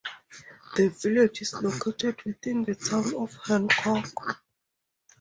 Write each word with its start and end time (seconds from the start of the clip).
The 0.77 0.87
village 0.87 1.43
is 1.43 1.53
located 1.61 2.23
within 2.25 2.63
the 2.63 2.73
Town 2.73 3.13
of 3.13 3.37
Hancock. 3.45 4.43